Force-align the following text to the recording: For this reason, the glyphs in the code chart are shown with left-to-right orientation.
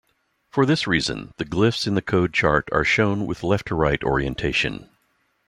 For 0.49 0.65
this 0.65 0.87
reason, 0.87 1.31
the 1.37 1.45
glyphs 1.45 1.85
in 1.85 1.93
the 1.93 2.01
code 2.01 2.33
chart 2.33 2.67
are 2.71 2.83
shown 2.83 3.27
with 3.27 3.43
left-to-right 3.43 4.03
orientation. 4.03 4.89